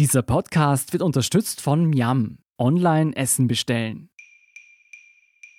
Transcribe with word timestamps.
Dieser 0.00 0.22
Podcast 0.22 0.92
wird 0.92 1.04
unterstützt 1.04 1.60
von 1.60 1.86
Miam. 1.86 2.38
Online 2.58 3.14
Essen 3.14 3.46
bestellen. 3.46 4.10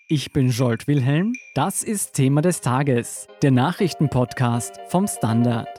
Ich 0.09 0.33
bin 0.33 0.49
Jolt 0.49 0.87
Wilhelm. 0.87 1.31
Das 1.53 1.83
ist 1.83 2.15
Thema 2.15 2.41
des 2.41 2.59
Tages, 2.59 3.27
der 3.41 3.51
Nachrichtenpodcast 3.51 4.77
vom 4.89 5.07
Standard. 5.07 5.69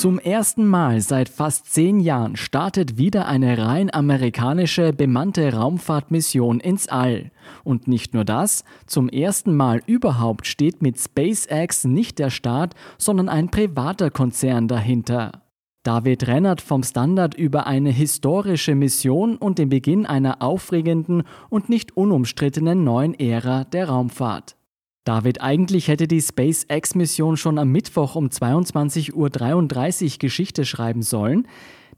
Zum 0.00 0.18
ersten 0.18 0.66
Mal 0.66 1.02
seit 1.02 1.28
fast 1.28 1.70
zehn 1.70 2.00
Jahren 2.00 2.34
startet 2.34 2.96
wieder 2.96 3.26
eine 3.26 3.58
rein 3.58 3.92
amerikanische 3.92 4.94
bemannte 4.94 5.52
Raumfahrtmission 5.52 6.58
ins 6.58 6.88
All. 6.88 7.30
Und 7.64 7.86
nicht 7.86 8.14
nur 8.14 8.24
das, 8.24 8.64
zum 8.86 9.10
ersten 9.10 9.54
Mal 9.54 9.82
überhaupt 9.84 10.46
steht 10.46 10.80
mit 10.80 10.98
SpaceX 10.98 11.84
nicht 11.84 12.18
der 12.18 12.30
Staat, 12.30 12.74
sondern 12.96 13.28
ein 13.28 13.50
privater 13.50 14.10
Konzern 14.10 14.68
dahinter. 14.68 15.42
David 15.82 16.26
Rennert 16.26 16.62
vom 16.62 16.82
Standard 16.82 17.34
über 17.34 17.66
eine 17.66 17.90
historische 17.90 18.74
Mission 18.74 19.36
und 19.36 19.58
den 19.58 19.68
Beginn 19.68 20.06
einer 20.06 20.40
aufregenden 20.40 21.24
und 21.50 21.68
nicht 21.68 21.94
unumstrittenen 21.94 22.84
neuen 22.84 23.12
Ära 23.20 23.64
der 23.64 23.90
Raumfahrt. 23.90 24.56
David, 25.04 25.40
eigentlich 25.40 25.88
hätte 25.88 26.06
die 26.06 26.20
SpaceX-Mission 26.20 27.36
schon 27.36 27.58
am 27.58 27.72
Mittwoch 27.72 28.16
um 28.16 28.26
22.33 28.26 30.12
Uhr 30.12 30.18
Geschichte 30.18 30.64
schreiben 30.64 31.02
sollen. 31.02 31.48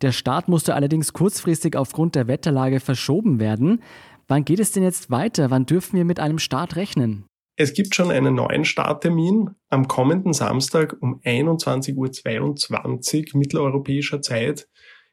Der 0.03 0.13
Start 0.13 0.49
musste 0.49 0.75
allerdings 0.75 1.13
kurzfristig 1.13 1.77
aufgrund 1.77 2.15
der 2.15 2.29
Wetterlage 2.29 2.81
verschoben 2.81 3.41
werden. 3.41 3.83
Wann 4.29 4.45
geht 4.45 4.61
es 4.61 4.73
denn 4.73 4.83
jetzt 4.83 5.11
weiter? 5.11 5.51
Wann 5.51 5.67
dürfen 5.67 5.97
wir 5.97 6.05
mit 6.05 6.21
einem 6.21 6.39
Start 6.39 6.77
rechnen? 6.77 7.27
Es 7.57 7.75
gibt 7.75 7.95
schon 7.95 8.11
einen 8.11 8.35
neuen 8.35 8.65
Starttermin 8.65 9.51
am 9.69 9.89
kommenden 9.89 10.33
Samstag 10.33 10.97
um 11.01 11.21
21.22 11.21 13.35
Uhr 13.35 13.39
mitteleuropäischer 13.39 14.23
Zeit 14.23 14.69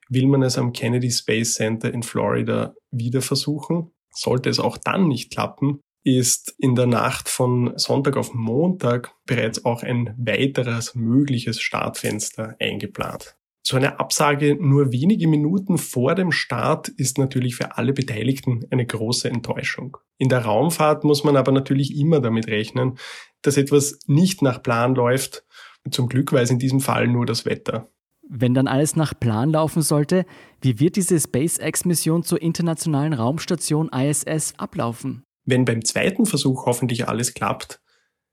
will 0.10 0.28
man 0.28 0.42
es 0.42 0.58
am 0.58 0.74
Kennedy 0.74 1.12
Space 1.12 1.56
Center 1.56 1.94
in 1.94 2.04
Florida 2.04 2.74
wieder 2.92 3.22
versuchen. 3.22 3.92
Sollte 4.12 4.50
es 4.50 4.60
auch 4.60 4.78
dann 4.78 5.08
nicht 5.08 5.32
klappen, 5.32 5.82
ist 6.04 6.56
in 6.58 6.76
der 6.76 6.88
Nacht 6.88 7.30
von 7.30 7.78
Sonntag 7.78 8.18
auf 8.18 8.34
Montag 8.34 9.14
bereits 9.26 9.66
auch 9.66 9.84
ein 9.84 10.16
weiteres 10.18 10.96
mögliches 10.96 11.60
Startfenster 11.60 12.56
eingeplant. 12.60 13.36
So 13.62 13.78
eine 13.78 14.00
Absage 14.00 14.58
nur 14.60 14.92
wenige 14.92 15.28
Minuten 15.28 15.78
vor 15.78 16.16
dem 16.16 16.32
Start 16.32 16.88
ist 16.88 17.18
natürlich 17.18 17.56
für 17.56 17.78
alle 17.78 17.94
Beteiligten 17.94 18.66
eine 18.72 18.86
große 18.86 19.30
Enttäuschung. 19.30 19.98
In 20.18 20.30
der 20.30 20.46
Raumfahrt 20.46 21.04
muss 21.04 21.24
man 21.24 21.36
aber 21.36 21.52
natürlich 21.52 21.96
immer 21.96 22.20
damit 22.22 22.48
rechnen, 22.48 22.98
dass 23.42 23.58
etwas 23.58 24.00
nicht 24.08 24.42
nach 24.42 24.64
Plan 24.64 24.96
läuft. 24.96 25.46
Zum 25.92 26.08
Glück 26.08 26.34
weiß 26.34 26.50
in 26.52 26.60
diesem 26.60 26.80
Fall 26.80 27.08
nur 27.08 27.26
das 27.26 27.46
Wetter. 27.46 27.90
Wenn 28.28 28.54
dann 28.54 28.68
alles 28.68 28.96
nach 28.96 29.14
Plan 29.20 29.52
laufen 29.52 29.82
sollte, 29.82 30.26
wie 30.62 30.80
wird 30.80 30.96
diese 30.96 31.20
SpaceX-Mission 31.20 32.24
zur 32.24 32.42
internationalen 32.42 33.14
Raumstation 33.14 33.90
ISS 33.90 34.54
ablaufen? 34.58 35.24
Wenn 35.46 35.66
beim 35.66 35.84
zweiten 35.84 36.26
Versuch 36.26 36.66
hoffentlich 36.66 37.08
alles 37.08 37.34
klappt, 37.34 37.82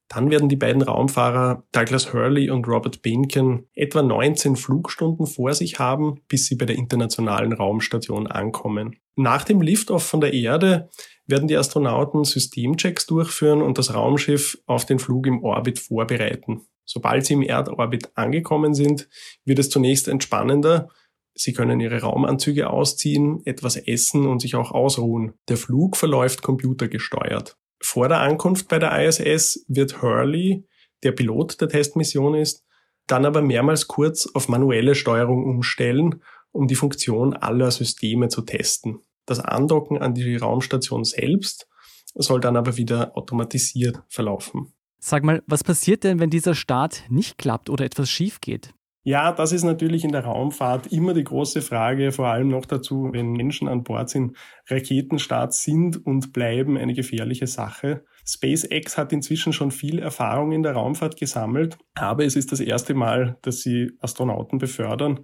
dann 0.08 0.30
werden 0.30 0.48
die 0.48 0.56
beiden 0.56 0.82
Raumfahrer 0.82 1.64
Douglas 1.72 2.12
Hurley 2.12 2.50
und 2.50 2.68
Robert 2.68 3.02
Behnken 3.02 3.66
etwa 3.74 4.02
19 4.02 4.54
Flugstunden 4.54 5.26
vor 5.26 5.52
sich 5.52 5.78
haben, 5.78 6.20
bis 6.28 6.46
sie 6.46 6.54
bei 6.54 6.64
der 6.64 6.76
internationalen 6.76 7.52
Raumstation 7.52 8.26
ankommen. 8.28 8.96
Nach 9.16 9.42
dem 9.42 9.60
Liftoff 9.60 10.04
von 10.04 10.20
der 10.20 10.32
Erde 10.32 10.88
werden 11.26 11.48
die 11.48 11.56
Astronauten 11.56 12.24
Systemchecks 12.24 13.06
durchführen 13.06 13.62
und 13.62 13.78
das 13.78 13.94
Raumschiff 13.94 14.58
auf 14.66 14.84
den 14.84 15.00
Flug 15.00 15.26
im 15.26 15.42
Orbit 15.42 15.80
vorbereiten. 15.80 16.66
Sobald 16.84 17.26
sie 17.26 17.34
im 17.34 17.42
Erdorbit 17.42 18.10
angekommen 18.14 18.74
sind, 18.74 19.08
wird 19.44 19.58
es 19.58 19.70
zunächst 19.70 20.06
entspannender, 20.06 20.88
Sie 21.36 21.52
können 21.52 21.80
Ihre 21.80 22.00
Raumanzüge 22.00 22.70
ausziehen, 22.70 23.44
etwas 23.44 23.76
essen 23.76 24.26
und 24.26 24.40
sich 24.40 24.56
auch 24.56 24.72
ausruhen. 24.72 25.34
Der 25.48 25.58
Flug 25.58 25.96
verläuft 25.96 26.42
computergesteuert. 26.42 27.58
Vor 27.78 28.08
der 28.08 28.20
Ankunft 28.20 28.68
bei 28.68 28.78
der 28.78 29.06
ISS 29.06 29.66
wird 29.68 30.00
Hurley, 30.00 30.64
der 31.02 31.12
Pilot 31.12 31.60
der 31.60 31.68
Testmission 31.68 32.34
ist, 32.34 32.64
dann 33.06 33.26
aber 33.26 33.42
mehrmals 33.42 33.86
kurz 33.86 34.26
auf 34.32 34.48
manuelle 34.48 34.94
Steuerung 34.94 35.44
umstellen, 35.44 36.22
um 36.52 36.68
die 36.68 36.74
Funktion 36.74 37.34
aller 37.34 37.70
Systeme 37.70 38.28
zu 38.28 38.40
testen. 38.40 39.00
Das 39.26 39.40
Andocken 39.40 39.98
an 39.98 40.14
die 40.14 40.36
Raumstation 40.36 41.04
selbst 41.04 41.68
soll 42.14 42.40
dann 42.40 42.56
aber 42.56 42.78
wieder 42.78 43.16
automatisiert 43.16 44.02
verlaufen. 44.08 44.72
Sag 44.98 45.22
mal, 45.22 45.42
was 45.46 45.62
passiert 45.62 46.02
denn, 46.02 46.18
wenn 46.18 46.30
dieser 46.30 46.54
Start 46.54 47.04
nicht 47.10 47.36
klappt 47.36 47.68
oder 47.68 47.84
etwas 47.84 48.08
schief 48.08 48.40
geht? 48.40 48.72
Ja, 49.08 49.30
das 49.30 49.52
ist 49.52 49.62
natürlich 49.62 50.02
in 50.02 50.10
der 50.10 50.24
Raumfahrt 50.24 50.88
immer 50.88 51.14
die 51.14 51.22
große 51.22 51.62
Frage, 51.62 52.10
vor 52.10 52.26
allem 52.26 52.48
noch 52.48 52.66
dazu, 52.66 53.10
wenn 53.12 53.34
Menschen 53.34 53.68
an 53.68 53.84
Bord 53.84 54.10
sind. 54.10 54.36
Raketenstarts 54.68 55.62
sind 55.62 56.04
und 56.04 56.32
bleiben 56.32 56.76
eine 56.76 56.92
gefährliche 56.92 57.46
Sache. 57.46 58.04
SpaceX 58.26 58.98
hat 58.98 59.12
inzwischen 59.12 59.52
schon 59.52 59.70
viel 59.70 60.00
Erfahrung 60.00 60.50
in 60.50 60.64
der 60.64 60.72
Raumfahrt 60.72 61.16
gesammelt, 61.16 61.78
aber 61.94 62.24
es 62.24 62.34
ist 62.34 62.50
das 62.50 62.58
erste 62.58 62.94
Mal, 62.94 63.38
dass 63.42 63.60
sie 63.60 63.92
Astronauten 64.00 64.58
befördern. 64.58 65.20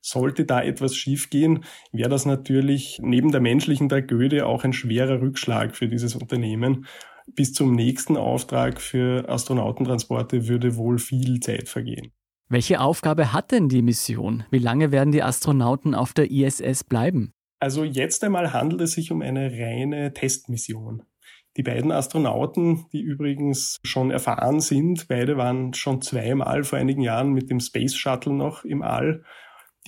Sollte 0.00 0.46
da 0.46 0.62
etwas 0.62 0.96
schiefgehen, 0.96 1.62
wäre 1.92 2.08
das 2.08 2.24
natürlich 2.24 3.00
neben 3.02 3.32
der 3.32 3.42
menschlichen 3.42 3.90
Tragödie 3.90 4.40
auch 4.40 4.64
ein 4.64 4.72
schwerer 4.72 5.20
Rückschlag 5.20 5.76
für 5.76 5.88
dieses 5.88 6.16
Unternehmen. 6.16 6.86
Bis 7.26 7.52
zum 7.52 7.74
nächsten 7.74 8.16
Auftrag 8.16 8.80
für 8.80 9.28
Astronautentransporte 9.28 10.48
würde 10.48 10.76
wohl 10.76 10.96
viel 10.98 11.40
Zeit 11.40 11.68
vergehen. 11.68 12.15
Welche 12.48 12.80
Aufgabe 12.80 13.32
hat 13.32 13.50
denn 13.50 13.68
die 13.68 13.82
Mission? 13.82 14.44
Wie 14.50 14.58
lange 14.58 14.92
werden 14.92 15.10
die 15.10 15.24
Astronauten 15.24 15.96
auf 15.96 16.12
der 16.12 16.30
ISS 16.30 16.84
bleiben? 16.84 17.32
Also 17.58 17.82
jetzt 17.82 18.22
einmal 18.22 18.52
handelt 18.52 18.82
es 18.82 18.92
sich 18.92 19.10
um 19.10 19.20
eine 19.20 19.50
reine 19.50 20.12
Testmission. 20.12 21.02
Die 21.56 21.64
beiden 21.64 21.90
Astronauten, 21.90 22.86
die 22.92 23.00
übrigens 23.00 23.78
schon 23.82 24.12
erfahren 24.12 24.60
sind, 24.60 25.08
beide 25.08 25.36
waren 25.36 25.74
schon 25.74 26.02
zweimal 26.02 26.62
vor 26.62 26.78
einigen 26.78 27.00
Jahren 27.00 27.32
mit 27.32 27.50
dem 27.50 27.58
Space 27.58 27.96
Shuttle 27.96 28.34
noch 28.34 28.64
im 28.64 28.82
All, 28.82 29.24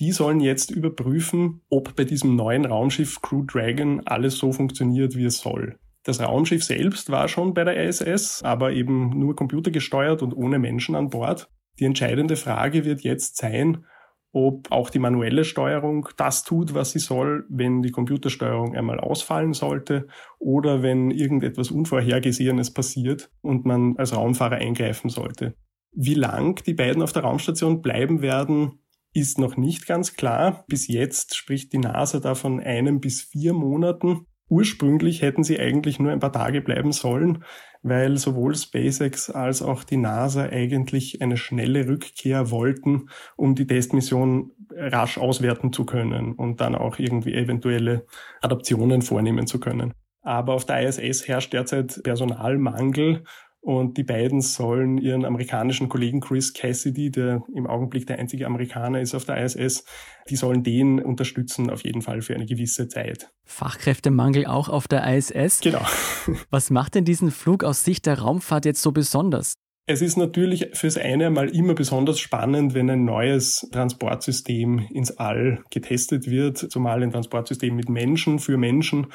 die 0.01 0.11
sollen 0.11 0.41
jetzt 0.41 0.69
überprüfen, 0.69 1.61
ob 1.69 1.95
bei 1.95 2.03
diesem 2.03 2.35
neuen 2.35 2.65
Raumschiff 2.65 3.21
Crew 3.21 3.43
Dragon 3.45 4.01
alles 4.05 4.37
so 4.37 4.51
funktioniert, 4.51 5.15
wie 5.15 5.25
es 5.25 5.39
soll. 5.39 5.77
Das 6.03 6.19
Raumschiff 6.19 6.63
selbst 6.63 7.09
war 7.09 7.29
schon 7.29 7.53
bei 7.53 7.63
der 7.63 7.81
ISS, 7.81 8.41
aber 8.43 8.73
eben 8.73 9.17
nur 9.17 9.35
computergesteuert 9.35 10.21
und 10.21 10.33
ohne 10.33 10.59
Menschen 10.59 10.95
an 10.95 11.09
Bord. 11.09 11.49
Die 11.79 11.85
entscheidende 11.85 12.35
Frage 12.35 12.85
wird 12.85 13.01
jetzt 13.01 13.37
sein, 13.37 13.85
ob 14.31 14.71
auch 14.71 14.89
die 14.89 14.99
manuelle 14.99 15.43
Steuerung 15.43 16.09
das 16.17 16.43
tut, 16.43 16.73
was 16.73 16.91
sie 16.91 16.99
soll, 16.99 17.45
wenn 17.49 17.81
die 17.81 17.91
Computersteuerung 17.91 18.75
einmal 18.75 18.99
ausfallen 18.99 19.53
sollte 19.53 20.07
oder 20.37 20.83
wenn 20.83 21.09
irgendetwas 21.09 21.71
Unvorhergesehenes 21.71 22.71
passiert 22.71 23.31
und 23.41 23.65
man 23.65 23.95
als 23.97 24.15
Raumfahrer 24.15 24.57
eingreifen 24.57 25.09
sollte. 25.09 25.55
Wie 25.91 26.13
lang 26.13 26.61
die 26.63 26.75
beiden 26.75 27.01
auf 27.01 27.13
der 27.13 27.23
Raumstation 27.23 27.81
bleiben 27.81 28.21
werden, 28.21 28.83
ist 29.13 29.39
noch 29.39 29.57
nicht 29.57 29.87
ganz 29.87 30.15
klar. 30.15 30.63
Bis 30.67 30.87
jetzt 30.87 31.35
spricht 31.35 31.73
die 31.73 31.79
NASA 31.79 32.19
da 32.19 32.35
von 32.35 32.59
einem 32.59 32.99
bis 32.99 33.21
vier 33.21 33.53
Monaten. 33.53 34.27
Ursprünglich 34.49 35.23
hätten 35.23 35.43
sie 35.43 35.59
eigentlich 35.59 35.99
nur 35.99 36.11
ein 36.11 36.19
paar 36.19 36.31
Tage 36.31 36.61
bleiben 36.61 36.91
sollen, 36.91 37.43
weil 37.81 38.17
sowohl 38.17 38.55
SpaceX 38.55 39.29
als 39.29 39.61
auch 39.61 39.83
die 39.83 39.97
NASA 39.97 40.43
eigentlich 40.43 41.21
eine 41.21 41.37
schnelle 41.37 41.87
Rückkehr 41.87 42.51
wollten, 42.51 43.09
um 43.35 43.55
die 43.55 43.67
Testmission 43.67 44.51
rasch 44.71 45.17
auswerten 45.17 45.73
zu 45.73 45.85
können 45.85 46.33
und 46.33 46.61
dann 46.61 46.75
auch 46.75 46.99
irgendwie 46.99 47.33
eventuelle 47.33 48.05
Adaptionen 48.41 49.01
vornehmen 49.01 49.47
zu 49.47 49.59
können. 49.59 49.93
Aber 50.21 50.53
auf 50.53 50.65
der 50.65 50.81
ISS 50.87 51.27
herrscht 51.27 51.53
derzeit 51.53 52.01
Personalmangel 52.03 53.23
und 53.61 53.97
die 53.97 54.03
beiden 54.03 54.41
sollen 54.41 54.97
ihren 54.97 55.25
amerikanischen 55.25 55.89
Kollegen 55.89 56.21
Chris 56.21 56.53
Cassidy, 56.53 57.11
der 57.11 57.43
im 57.53 57.67
Augenblick 57.67 58.07
der 58.07 58.17
einzige 58.17 58.45
Amerikaner 58.45 59.01
ist 59.01 59.13
auf 59.13 59.25
der 59.25 59.43
ISS, 59.43 59.83
die 60.29 60.35
sollen 60.35 60.63
den 60.63 60.99
unterstützen 61.01 61.69
auf 61.69 61.83
jeden 61.83 62.01
Fall 62.01 62.21
für 62.21 62.35
eine 62.35 62.45
gewisse 62.45 62.87
Zeit. 62.87 63.29
Fachkräftemangel 63.45 64.45
auch 64.45 64.69
auf 64.69 64.87
der 64.87 65.05
ISS? 65.13 65.59
Genau. 65.59 65.85
Was 66.49 66.69
macht 66.69 66.95
denn 66.95 67.05
diesen 67.05 67.31
Flug 67.31 67.63
aus 67.63 67.83
Sicht 67.83 68.05
der 68.05 68.19
Raumfahrt 68.19 68.65
jetzt 68.65 68.81
so 68.81 68.91
besonders? 68.91 69.53
Es 69.91 70.03
ist 70.03 70.17
natürlich 70.17 70.69
fürs 70.73 70.97
eine 70.97 71.31
mal 71.31 71.49
immer 71.49 71.73
besonders 71.73 72.19
spannend, 72.19 72.75
wenn 72.75 72.91
ein 72.91 73.05
neues 73.05 73.67
Transportsystem 73.71 74.87
ins 74.93 75.17
All 75.17 75.63
getestet 75.71 76.29
wird, 76.29 76.59
zumal 76.59 77.01
ein 77.01 77.09
Transportsystem 77.11 77.75
mit 77.75 77.89
Menschen 77.89 78.37
für 78.37 78.55
Menschen 78.55 79.07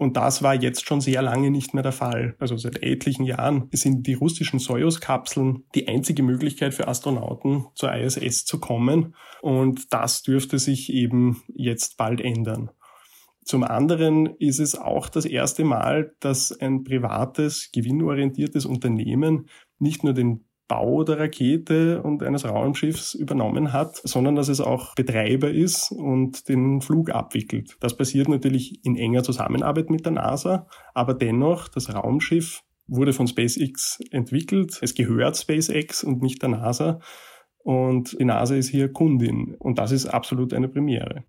und 0.00 0.16
das 0.16 0.42
war 0.42 0.54
jetzt 0.54 0.86
schon 0.86 1.02
sehr 1.02 1.20
lange 1.20 1.50
nicht 1.50 1.74
mehr 1.74 1.82
der 1.82 1.92
Fall. 1.92 2.34
Also 2.38 2.56
seit 2.56 2.82
etlichen 2.82 3.26
Jahren 3.26 3.68
sind 3.72 4.06
die 4.06 4.14
russischen 4.14 4.58
Soyuz-Kapseln 4.58 5.64
die 5.74 5.88
einzige 5.88 6.22
Möglichkeit 6.22 6.72
für 6.72 6.88
Astronauten 6.88 7.66
zur 7.74 7.92
ISS 7.92 8.46
zu 8.46 8.58
kommen. 8.58 9.14
Und 9.42 9.92
das 9.92 10.22
dürfte 10.22 10.58
sich 10.58 10.90
eben 10.90 11.42
jetzt 11.48 11.98
bald 11.98 12.22
ändern. 12.22 12.70
Zum 13.44 13.62
anderen 13.62 14.24
ist 14.38 14.58
es 14.58 14.74
auch 14.74 15.10
das 15.10 15.26
erste 15.26 15.64
Mal, 15.64 16.14
dass 16.20 16.50
ein 16.50 16.82
privates, 16.82 17.68
gewinnorientiertes 17.70 18.64
Unternehmen 18.64 19.50
nicht 19.78 20.02
nur 20.02 20.14
den 20.14 20.46
Bau 20.70 21.02
der 21.02 21.18
Rakete 21.18 22.00
und 22.00 22.22
eines 22.22 22.48
Raumschiffs 22.48 23.14
übernommen 23.14 23.72
hat, 23.72 24.00
sondern 24.04 24.36
dass 24.36 24.48
es 24.48 24.60
auch 24.60 24.94
Betreiber 24.94 25.50
ist 25.50 25.90
und 25.90 26.48
den 26.48 26.80
Flug 26.80 27.10
abwickelt. 27.10 27.76
Das 27.80 27.96
passiert 27.96 28.28
natürlich 28.28 28.84
in 28.84 28.96
enger 28.96 29.24
Zusammenarbeit 29.24 29.90
mit 29.90 30.04
der 30.04 30.12
NASA, 30.12 30.68
aber 30.94 31.14
dennoch, 31.14 31.66
das 31.66 31.92
Raumschiff 31.92 32.62
wurde 32.86 33.12
von 33.12 33.26
SpaceX 33.26 33.98
entwickelt. 34.12 34.78
Es 34.80 34.94
gehört 34.94 35.36
SpaceX 35.36 36.04
und 36.04 36.22
nicht 36.22 36.40
der 36.40 36.50
NASA. 36.50 37.00
Und 37.64 38.16
die 38.20 38.24
NASA 38.24 38.54
ist 38.54 38.68
hier 38.68 38.92
Kundin. 38.92 39.56
Und 39.58 39.78
das 39.80 39.90
ist 39.90 40.06
absolut 40.06 40.54
eine 40.54 40.68
Premiere. 40.68 41.24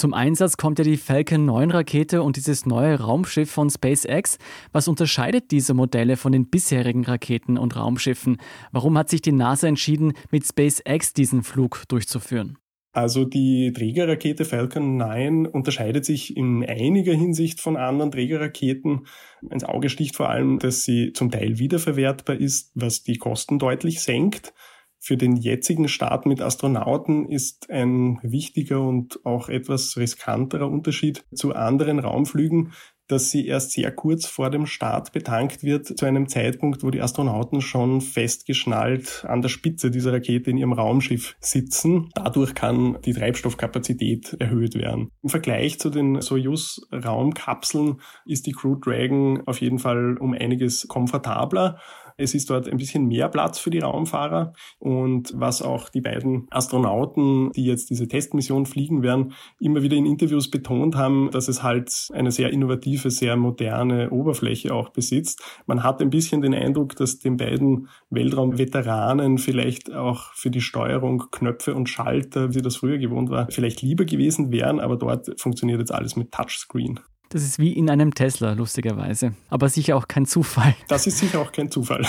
Zum 0.00 0.14
Einsatz 0.14 0.56
kommt 0.56 0.78
ja 0.78 0.84
die 0.86 0.96
Falcon 0.96 1.44
9 1.44 1.72
Rakete 1.72 2.22
und 2.22 2.38
dieses 2.38 2.64
neue 2.64 2.98
Raumschiff 2.98 3.50
von 3.50 3.68
SpaceX. 3.68 4.38
Was 4.72 4.88
unterscheidet 4.88 5.50
diese 5.50 5.74
Modelle 5.74 6.16
von 6.16 6.32
den 6.32 6.48
bisherigen 6.48 7.04
Raketen 7.04 7.58
und 7.58 7.76
Raumschiffen? 7.76 8.38
Warum 8.72 8.96
hat 8.96 9.10
sich 9.10 9.20
die 9.20 9.32
NASA 9.32 9.68
entschieden, 9.68 10.14
mit 10.30 10.46
SpaceX 10.46 11.12
diesen 11.12 11.42
Flug 11.42 11.82
durchzuführen? 11.88 12.56
Also 12.92 13.26
die 13.26 13.74
Trägerrakete 13.76 14.46
Falcon 14.46 14.96
9 14.96 15.44
unterscheidet 15.44 16.06
sich 16.06 16.34
in 16.34 16.64
einiger 16.64 17.12
Hinsicht 17.12 17.60
von 17.60 17.76
anderen 17.76 18.10
Trägerraketen. 18.10 19.06
Ins 19.50 19.64
Auge 19.64 19.90
sticht 19.90 20.16
vor 20.16 20.30
allem, 20.30 20.58
dass 20.60 20.82
sie 20.82 21.12
zum 21.12 21.30
Teil 21.30 21.58
wiederverwertbar 21.58 22.36
ist, 22.36 22.72
was 22.74 23.02
die 23.02 23.18
Kosten 23.18 23.58
deutlich 23.58 24.00
senkt. 24.00 24.54
Für 25.02 25.16
den 25.16 25.36
jetzigen 25.36 25.88
Start 25.88 26.26
mit 26.26 26.42
Astronauten 26.42 27.26
ist 27.26 27.70
ein 27.70 28.18
wichtiger 28.22 28.82
und 28.82 29.24
auch 29.24 29.48
etwas 29.48 29.96
riskanterer 29.96 30.70
Unterschied 30.70 31.24
zu 31.34 31.54
anderen 31.54 31.98
Raumflügen, 31.98 32.72
dass 33.10 33.30
sie 33.30 33.46
erst 33.46 33.72
sehr 33.72 33.90
kurz 33.90 34.26
vor 34.26 34.50
dem 34.50 34.66
Start 34.66 35.12
betankt 35.12 35.62
wird, 35.64 35.86
zu 35.86 36.06
einem 36.06 36.28
Zeitpunkt, 36.28 36.82
wo 36.82 36.90
die 36.90 37.00
Astronauten 37.00 37.60
schon 37.60 38.00
festgeschnallt 38.00 39.24
an 39.26 39.42
der 39.42 39.48
Spitze 39.48 39.90
dieser 39.90 40.12
Rakete 40.12 40.50
in 40.50 40.58
ihrem 40.58 40.72
Raumschiff 40.72 41.36
sitzen. 41.40 42.10
Dadurch 42.14 42.54
kann 42.54 42.98
die 43.04 43.12
Treibstoffkapazität 43.12 44.36
erhöht 44.38 44.74
werden. 44.76 45.10
Im 45.22 45.28
Vergleich 45.28 45.80
zu 45.80 45.90
den 45.90 46.20
Soyuz-Raumkapseln 46.20 48.00
ist 48.26 48.46
die 48.46 48.52
Crew 48.52 48.76
Dragon 48.76 49.42
auf 49.46 49.60
jeden 49.60 49.78
Fall 49.78 50.16
um 50.18 50.32
einiges 50.32 50.86
komfortabler. 50.86 51.80
Es 52.20 52.34
ist 52.34 52.50
dort 52.50 52.68
ein 52.68 52.76
bisschen 52.76 53.06
mehr 53.06 53.28
Platz 53.30 53.58
für 53.58 53.70
die 53.70 53.78
Raumfahrer 53.78 54.52
und 54.78 55.32
was 55.34 55.62
auch 55.62 55.88
die 55.88 56.02
beiden 56.02 56.46
Astronauten, 56.50 57.50
die 57.52 57.64
jetzt 57.64 57.88
diese 57.88 58.08
Testmission 58.08 58.66
fliegen 58.66 59.02
werden, 59.02 59.32
immer 59.58 59.82
wieder 59.82 59.96
in 59.96 60.04
Interviews 60.04 60.50
betont 60.50 60.96
haben, 60.96 61.30
dass 61.32 61.48
es 61.48 61.62
halt 61.62 62.08
eine 62.12 62.30
sehr 62.30 62.50
innovative, 62.50 63.10
sehr 63.10 63.36
moderne 63.36 64.10
Oberfläche 64.10 64.74
auch 64.74 64.90
besitzt. 64.90 65.42
Man 65.66 65.82
hat 65.82 66.02
ein 66.02 66.10
bisschen 66.10 66.42
den 66.42 66.52
Eindruck, 66.52 66.94
dass 66.96 67.18
den 67.18 67.38
beiden 67.38 67.88
Weltraumveteranen 68.10 69.38
vielleicht 69.38 69.90
auch 69.90 70.34
für 70.34 70.50
die 70.50 70.60
Steuerung 70.60 71.24
Knöpfe 71.30 71.74
und 71.74 71.88
Schalter, 71.88 72.54
wie 72.54 72.60
das 72.60 72.76
früher 72.76 72.98
gewohnt 72.98 73.30
war, 73.30 73.48
vielleicht 73.50 73.80
lieber 73.80 74.04
gewesen 74.04 74.52
wären, 74.52 74.78
aber 74.78 74.96
dort 74.96 75.40
funktioniert 75.40 75.80
jetzt 75.80 75.92
alles 75.92 76.16
mit 76.16 76.32
Touchscreen. 76.32 77.00
Das 77.32 77.44
ist 77.44 77.60
wie 77.60 77.72
in 77.72 77.88
einem 77.88 78.12
Tesla, 78.12 78.54
lustigerweise. 78.54 79.34
Aber 79.48 79.68
sicher 79.68 79.96
auch 79.96 80.08
kein 80.08 80.26
Zufall. 80.26 80.74
Das 80.88 81.06
ist 81.06 81.18
sicher 81.18 81.40
auch 81.40 81.52
kein 81.52 81.70
Zufall. 81.70 82.04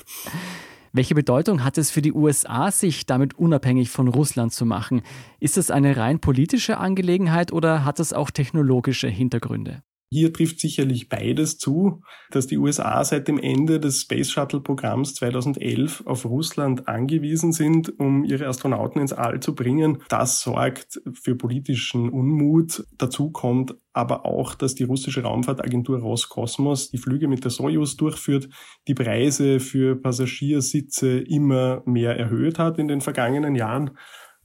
Welche 0.92 1.14
Bedeutung 1.14 1.64
hat 1.64 1.78
es 1.78 1.90
für 1.90 2.02
die 2.02 2.12
USA, 2.12 2.70
sich 2.70 3.06
damit 3.06 3.38
unabhängig 3.38 3.88
von 3.88 4.06
Russland 4.06 4.52
zu 4.52 4.66
machen? 4.66 5.00
Ist 5.40 5.56
es 5.56 5.70
eine 5.70 5.96
rein 5.96 6.20
politische 6.20 6.76
Angelegenheit 6.76 7.52
oder 7.52 7.86
hat 7.86 8.00
es 8.00 8.12
auch 8.12 8.30
technologische 8.30 9.08
Hintergründe? 9.08 9.82
Hier 10.10 10.32
trifft 10.32 10.58
sicherlich 10.58 11.10
beides 11.10 11.58
zu, 11.58 12.00
dass 12.30 12.46
die 12.46 12.56
USA 12.56 13.04
seit 13.04 13.28
dem 13.28 13.38
Ende 13.38 13.78
des 13.78 14.00
Space 14.00 14.30
Shuttle 14.30 14.60
Programms 14.60 15.14
2011 15.14 16.02
auf 16.06 16.24
Russland 16.24 16.88
angewiesen 16.88 17.52
sind, 17.52 18.00
um 18.00 18.24
ihre 18.24 18.46
Astronauten 18.46 19.02
ins 19.02 19.12
All 19.12 19.40
zu 19.40 19.54
bringen. 19.54 19.98
Das 20.08 20.40
sorgt 20.40 21.02
für 21.12 21.34
politischen 21.34 22.08
Unmut. 22.08 22.86
Dazu 22.96 23.30
kommt 23.30 23.74
aber 23.92 24.24
auch, 24.24 24.54
dass 24.54 24.74
die 24.74 24.84
russische 24.84 25.24
Raumfahrtagentur 25.24 25.98
Roskosmos 25.98 26.90
die 26.90 26.98
Flüge 26.98 27.28
mit 27.28 27.44
der 27.44 27.50
Soyuz 27.50 27.96
durchführt, 27.96 28.48
die 28.86 28.94
Preise 28.94 29.60
für 29.60 29.94
Passagiersitze 29.94 31.18
immer 31.18 31.82
mehr 31.84 32.16
erhöht 32.16 32.58
hat 32.58 32.78
in 32.78 32.88
den 32.88 33.02
vergangenen 33.02 33.54
Jahren. 33.54 33.90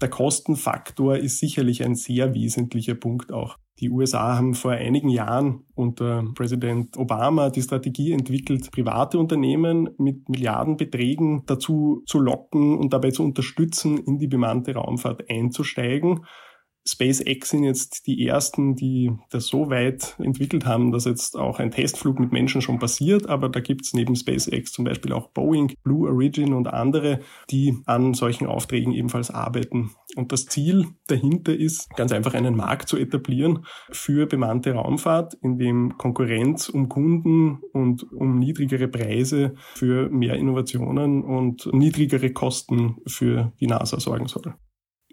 Der 0.02 0.10
Kostenfaktor 0.10 1.16
ist 1.16 1.40
sicherlich 1.40 1.84
ein 1.84 1.96
sehr 1.96 2.34
wesentlicher 2.34 2.96
Punkt 2.96 3.32
auch. 3.32 3.58
Die 3.80 3.90
USA 3.90 4.36
haben 4.38 4.54
vor 4.54 4.72
einigen 4.72 5.10
Jahren 5.10 5.66
unter 5.74 6.24
Präsident 6.36 6.96
Obama 6.96 7.50
die 7.50 7.62
Strategie 7.64 8.12
entwickelt, 8.12 8.72
private 8.72 9.18
Unternehmen 9.18 9.90
mit 9.98 10.30
Milliardenbeträgen 10.30 11.44
dazu 11.48 12.04
zu 12.06 12.20
locken 12.20 12.78
und 12.78 12.94
dabei 12.94 13.10
zu 13.10 13.24
unterstützen, 13.24 13.98
in 13.98 14.20
die 14.20 14.28
bemannte 14.28 14.76
Raumfahrt 14.76 15.30
einzusteigen. 15.30 16.26
SpaceX 16.86 17.50
sind 17.50 17.64
jetzt 17.64 18.08
die 18.08 18.28
ersten, 18.28 18.76
die 18.76 19.12
das 19.30 19.48
so 19.48 19.70
weit 19.70 20.16
entwickelt 20.20 20.66
haben, 20.66 20.92
dass 20.92 21.06
jetzt 21.06 21.38
auch 21.38 21.60
ein 21.60 21.72
Testflug 21.72 22.20
mit 22.20 22.32
Menschen 22.32 22.62
schon 22.62 22.80
passiert. 22.80 23.30
Aber 23.30 23.50
da 23.50 23.62
gibt's 23.62 23.94
neben 23.94 24.16
SpaceX 24.16 24.72
zum 24.72 24.86
Beispiel 24.86 25.14
auch 25.14 25.30
Boeing, 25.30 25.74
Blue 25.84 26.10
Origin 26.10 26.54
und 26.54 26.68
andere, 26.68 27.20
die 27.50 27.78
an 27.86 28.14
solchen 28.14 28.48
Aufträgen 28.48 28.94
ebenfalls 28.94 29.32
arbeiten. 29.32 29.92
Und 30.16 30.32
das 30.32 30.46
Ziel 30.46 30.88
dahinter 31.08 31.56
ist, 31.56 31.90
ganz 31.96 32.12
einfach 32.12 32.34
einen 32.34 32.56
Markt 32.56 32.90
zu 32.90 32.98
etablieren 32.98 33.66
für 33.92 34.28
bemannte 34.28 34.74
Raumfahrt, 34.74 35.36
in 35.42 35.58
dem 35.58 35.98
Konkurrenz 35.98 36.70
um 36.70 36.90
Kunden 36.90 37.62
und 37.72 38.12
um 38.12 38.38
niedrigere 38.40 38.88
Preise 38.88 39.56
für 39.76 40.10
mehr 40.10 40.36
Innovationen 40.36 41.24
und 41.24 41.70
niedrigere 41.74 42.32
Kosten 42.32 42.98
für 43.08 43.54
die 43.60 43.68
NASA 43.68 44.00
sorgen 44.00 44.28
soll. 44.28 44.54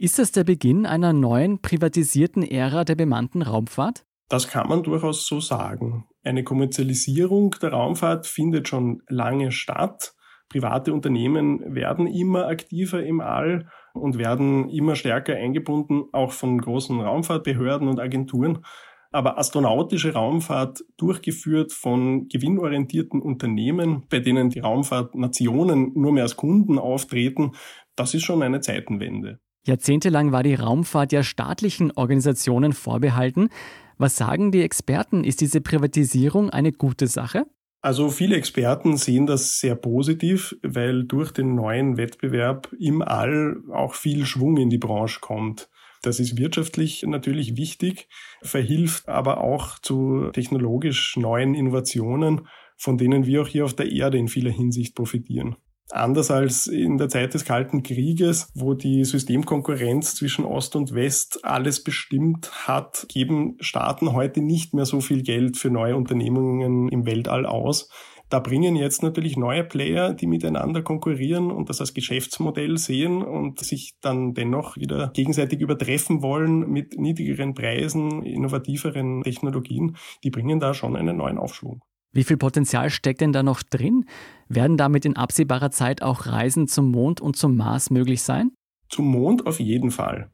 Ist 0.03 0.19
das 0.19 0.33
der 0.33 0.45
Beginn 0.45 0.87
einer 0.87 1.13
neuen 1.13 1.61
privatisierten 1.61 2.43
Ära 2.43 2.85
der 2.85 2.95
bemannten 2.95 3.43
Raumfahrt? 3.43 4.07
Das 4.31 4.49
kann 4.49 4.67
man 4.67 4.83
durchaus 4.83 5.27
so 5.27 5.41
sagen. 5.41 6.07
Eine 6.25 6.43
Kommerzialisierung 6.43 7.55
der 7.61 7.73
Raumfahrt 7.73 8.27
findet 8.27 8.67
schon 8.67 9.03
lange 9.11 9.53
statt. 9.53 10.15
Private 10.49 10.95
Unternehmen 10.95 11.75
werden 11.75 12.07
immer 12.07 12.47
aktiver 12.47 13.05
im 13.05 13.21
All 13.21 13.69
und 13.93 14.17
werden 14.17 14.71
immer 14.71 14.97
stärker 14.97 15.35
eingebunden, 15.37 16.05
auch 16.13 16.33
von 16.33 16.57
großen 16.57 16.99
Raumfahrtbehörden 16.99 17.87
und 17.87 18.01
Agenturen. 18.01 18.65
Aber 19.11 19.37
astronautische 19.37 20.15
Raumfahrt 20.15 20.83
durchgeführt 20.97 21.75
von 21.75 22.27
gewinnorientierten 22.29 23.21
Unternehmen, 23.21 24.07
bei 24.09 24.21
denen 24.21 24.49
die 24.49 24.61
Raumfahrtnationen 24.61 25.93
nur 25.93 26.13
mehr 26.13 26.23
als 26.23 26.37
Kunden 26.37 26.79
auftreten, 26.79 27.53
das 27.97 28.15
ist 28.15 28.23
schon 28.23 28.43
eine 28.43 28.61
Zeitenwende. 28.61 29.41
Jahrzehntelang 29.67 30.33
war 30.33 30.43
die 30.43 30.55
Raumfahrt 30.55 31.13
ja 31.13 31.23
staatlichen 31.23 31.93
Organisationen 31.93 32.73
vorbehalten. 32.73 33.51
Was 33.99 34.17
sagen 34.17 34.51
die 34.53 34.63
Experten? 34.63 35.25
Ist 35.25 35.41
diese 35.41 35.61
Privatisierung 35.61 36.51
eine 36.51 36.73
gute 36.73 37.07
Sache? 37.07 37.45
Also 37.83 38.11
viele 38.11 38.37
Experten 38.37 38.97
sehen 38.97 39.27
das 39.27 39.59
sehr 39.59 39.75
positiv, 39.75 40.55
weil 40.63 41.05
durch 41.05 41.33
den 41.33 41.55
neuen 41.55 41.97
Wettbewerb 41.97 42.71
im 42.79 43.01
All 43.01 43.63
auch 43.73 43.95
viel 43.95 44.27
Schwung 44.27 44.59
in 44.59 44.69
die 44.69 44.79
Branche 44.79 45.21
kommt. 45.21 45.71
Das 46.03 46.21
ist 46.21 46.39
wirtschaftlich 46.39 47.05
natürlich 47.07 47.57
wichtig, 47.57 48.09
verhilft 48.43 49.09
aber 49.09 49.43
auch 49.43 49.79
zu 49.79 50.31
technologisch 50.33 51.17
neuen 51.17 51.55
Innovationen, 51.55 52.49
von 52.77 52.97
denen 52.97 53.27
wir 53.27 53.43
auch 53.43 53.49
hier 53.49 53.67
auf 53.67 53.75
der 53.75 53.91
Erde 53.93 54.17
in 54.17 54.29
vieler 54.29 54.51
Hinsicht 54.51 54.95
profitieren. 54.95 55.57
Anders 55.93 56.31
als 56.31 56.67
in 56.69 56.99
der 56.99 57.09
Zeit 57.09 57.35
des 57.35 57.45
Kalten 57.45 57.83
Krieges, 57.83 58.49
wo 58.55 58.75
die 58.75 59.05
Systemkonkurrenz 59.05 60.15
zwischen 60.15 60.45
Ost 60.45 60.77
und 60.77 60.95
West 60.95 61.45
alles 61.45 61.83
bestimmt 61.83 62.69
hat, 62.69 63.07
geben 63.09 63.57
Staaten 63.61 64.13
heute 64.13 64.41
nicht 64.41 64.73
mehr 64.73 64.87
so 64.87 65.01
viel 65.01 65.23
Geld 65.23 65.57
für 65.57 65.71
neue 65.71 65.97
Unternehmungen 65.97 66.89
im 66.89 67.07
Weltall 67.07 67.45
aus. 67.45 67.89
Da 68.31 68.39
bringen 68.39 68.77
jetzt 68.77 69.03
natürlich 69.03 69.37
neue 69.37 69.65
Player, 69.65 70.15
die 70.15 70.29
miteinander 70.29 70.83
konkurrieren 70.83 71.51
und 71.51 71.69
das 71.69 71.81
als 71.81 71.95
Geschäftsmodell 71.95 72.79
sehen 72.79 73.23
und 73.23 73.59
sich 73.59 73.97
dann 74.01 74.35
dennoch 74.35 74.77
wieder 74.77 75.11
gegenseitig 75.13 75.61
übertreffen 75.61 76.23
wollen 76.23 76.71
mit 76.71 76.97
niedrigeren 76.97 77.55
Preisen, 77.55 78.23
innovativeren 78.23 79.25
Technologien. 79.25 79.97
Die 80.23 80.31
bringen 80.31 80.61
da 80.61 80.75
schon 80.75 80.95
einen 80.95 81.17
neuen 81.17 81.39
Aufschwung. 81.39 81.83
Wie 82.13 82.25
viel 82.25 82.37
Potenzial 82.37 82.91
steckt 82.91 83.21
denn 83.21 83.33
da 83.33 83.43
noch 83.43 83.63
drin? 83.63 84.07
Werden 84.49 84.77
damit 84.77 85.05
in 85.05 85.17
absehbarer 85.17 85.71
Zeit 85.71 86.03
auch 86.03 86.27
Reisen 86.27 86.67
zum 86.67 86.91
Mond 86.91 87.21
und 87.21 87.37
zum 87.37 87.57
Mars 87.57 87.91
möglich 87.91 88.23
sein? 88.23 88.51
Zum 88.89 89.07
Mond 89.07 89.47
auf 89.47 89.61
jeden 89.61 89.93
Fall. 89.93 90.31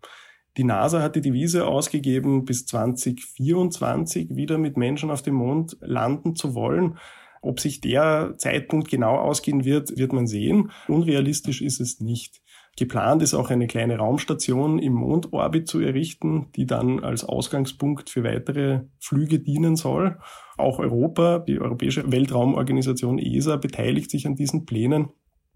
Die 0.56 0.64
NASA 0.64 1.02
hat 1.02 1.16
die 1.16 1.20
Devise 1.20 1.66
ausgegeben, 1.66 2.46
bis 2.46 2.64
2024 2.64 4.34
wieder 4.34 4.56
mit 4.56 4.78
Menschen 4.78 5.10
auf 5.10 5.20
dem 5.20 5.34
Mond 5.34 5.76
landen 5.80 6.34
zu 6.34 6.54
wollen. 6.54 6.98
Ob 7.42 7.60
sich 7.60 7.82
der 7.82 8.34
Zeitpunkt 8.38 8.88
genau 8.88 9.16
ausgehen 9.16 9.66
wird, 9.66 9.98
wird 9.98 10.14
man 10.14 10.26
sehen. 10.26 10.70
Unrealistisch 10.88 11.60
ist 11.60 11.80
es 11.80 12.00
nicht. 12.00 12.40
Geplant 12.78 13.22
ist 13.22 13.32
auch 13.32 13.48
eine 13.48 13.66
kleine 13.66 13.96
Raumstation 13.96 14.78
im 14.78 14.92
Mondorbit 14.92 15.66
zu 15.66 15.80
errichten, 15.80 16.48
die 16.56 16.66
dann 16.66 17.02
als 17.02 17.24
Ausgangspunkt 17.24 18.10
für 18.10 18.22
weitere 18.22 18.82
Flüge 19.00 19.38
dienen 19.38 19.76
soll. 19.76 20.18
Auch 20.58 20.78
Europa, 20.78 21.38
die 21.38 21.58
Europäische 21.58 22.12
Weltraumorganisation 22.12 23.18
ESA, 23.18 23.56
beteiligt 23.56 24.10
sich 24.10 24.26
an 24.26 24.34
diesen 24.34 24.66
Plänen. 24.66 25.08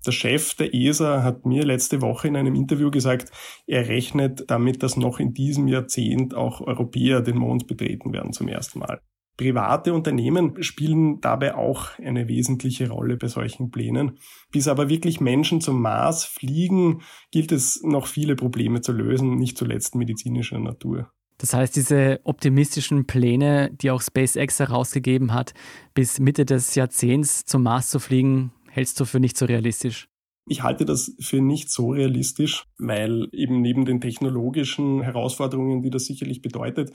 Der 0.06 0.12
Chef 0.12 0.54
der 0.54 0.72
ESA 0.72 1.22
hat 1.22 1.44
mir 1.44 1.62
letzte 1.64 2.00
Woche 2.00 2.28
in 2.28 2.36
einem 2.36 2.54
Interview 2.54 2.90
gesagt, 2.90 3.30
er 3.66 3.86
rechnet 3.88 4.50
damit, 4.50 4.82
dass 4.82 4.96
noch 4.96 5.20
in 5.20 5.34
diesem 5.34 5.68
Jahrzehnt 5.68 6.34
auch 6.34 6.62
Europäer 6.62 7.20
den 7.20 7.36
Mond 7.36 7.66
betreten 7.66 8.14
werden 8.14 8.32
zum 8.32 8.48
ersten 8.48 8.78
Mal. 8.78 9.02
Private 9.40 9.94
Unternehmen 9.94 10.62
spielen 10.62 11.23
dabei 11.23 11.54
auch 11.54 11.99
eine 11.99 12.28
wesentliche 12.28 12.90
Rolle 12.90 13.16
bei 13.16 13.26
solchen 13.26 13.70
Plänen. 13.70 14.18
Bis 14.52 14.68
aber 14.68 14.90
wirklich 14.90 15.18
Menschen 15.18 15.62
zum 15.62 15.80
Mars 15.80 16.26
fliegen, 16.26 17.00
gilt 17.30 17.50
es 17.50 17.82
noch 17.82 18.06
viele 18.06 18.37
Probleme 18.37 18.82
zu 18.82 18.92
lösen, 18.92 19.37
nicht 19.37 19.56
zuletzt 19.56 19.94
medizinischer 19.94 20.59
Natur. 20.59 21.11
Das 21.38 21.54
heißt, 21.54 21.75
diese 21.75 22.20
optimistischen 22.25 23.06
Pläne, 23.06 23.70
die 23.73 23.90
auch 23.90 24.02
SpaceX 24.02 24.59
herausgegeben 24.59 25.32
hat, 25.32 25.54
bis 25.94 26.20
Mitte 26.20 26.44
des 26.44 26.75
Jahrzehnts 26.75 27.47
zum 27.47 27.62
Mars 27.62 27.88
zu 27.88 27.99
fliegen, 27.99 28.52
hältst 28.68 29.00
du 29.00 29.06
für 29.06 29.20
nicht 29.20 29.38
so 29.38 29.47
realistisch? 29.47 30.11
Ich 30.47 30.62
halte 30.62 30.85
das 30.85 31.14
für 31.18 31.40
nicht 31.40 31.70
so 31.70 31.92
realistisch, 31.92 32.66
weil 32.76 33.28
eben 33.32 33.62
neben 33.62 33.87
den 33.87 34.02
technologischen 34.02 35.00
Herausforderungen, 35.00 35.80
die 35.80 35.90
das 35.90 36.04
sicherlich 36.04 36.42
bedeutet, 36.42 36.92